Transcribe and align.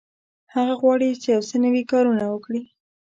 هغه 0.53 0.73
غواړي 0.81 1.09
چې 1.21 1.27
یو 1.35 1.41
څه 1.49 1.55
نوي 1.65 1.83
کارونه 1.91 2.23
وکړي. 2.27 2.63